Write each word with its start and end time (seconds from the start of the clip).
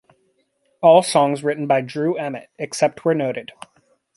All 0.81 1.03
songs 1.03 1.43
written 1.43 1.67
by 1.67 1.81
Drew 1.81 2.15
Emmitt, 2.15 2.47
except 2.57 3.05
where 3.05 3.13
noted. 3.13 3.51